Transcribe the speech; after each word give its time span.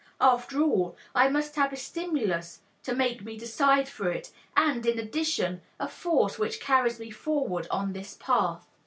After 0.19 0.59
all, 0.63 0.97
I 1.13 1.29
must 1.29 1.55
have 1.57 1.71
a 1.71 1.75
stimulus 1.77 2.61
to 2.81 2.95
make 2.95 3.23
me 3.23 3.37
decide 3.37 3.87
for 3.87 4.09
it, 4.11 4.31
and, 4.57 4.83
in 4.83 4.97
addition, 4.97 5.61
a 5.79 5.87
force 5.87 6.39
which 6.39 6.59
carries 6.59 6.99
me 6.99 7.11
forward 7.11 7.67
on 7.69 7.93
this 7.93 8.17
path. 8.19 8.65